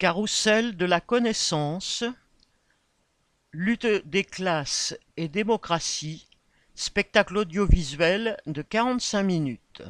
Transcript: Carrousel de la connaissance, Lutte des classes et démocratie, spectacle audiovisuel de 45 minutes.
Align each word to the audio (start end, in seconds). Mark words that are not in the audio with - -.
Carrousel 0.00 0.78
de 0.78 0.86
la 0.86 1.02
connaissance, 1.02 2.04
Lutte 3.52 3.84
des 4.06 4.24
classes 4.24 4.96
et 5.18 5.28
démocratie, 5.28 6.26
spectacle 6.74 7.36
audiovisuel 7.36 8.38
de 8.46 8.62
45 8.62 9.22
minutes. 9.22 9.82